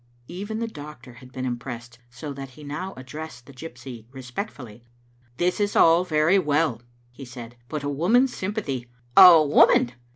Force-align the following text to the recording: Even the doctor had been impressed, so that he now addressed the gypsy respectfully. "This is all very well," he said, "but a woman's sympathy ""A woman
Even 0.27 0.57
the 0.57 0.67
doctor 0.67 1.13
had 1.13 1.31
been 1.31 1.45
impressed, 1.45 1.99
so 2.09 2.33
that 2.33 2.49
he 2.49 2.63
now 2.63 2.95
addressed 2.97 3.45
the 3.45 3.53
gypsy 3.53 4.07
respectfully. 4.09 4.83
"This 5.37 5.59
is 5.59 5.75
all 5.75 6.03
very 6.03 6.39
well," 6.39 6.81
he 7.11 7.23
said, 7.23 7.55
"but 7.69 7.83
a 7.83 7.87
woman's 7.87 8.35
sympathy 8.35 8.87
""A 9.15 9.45
woman 9.45 9.91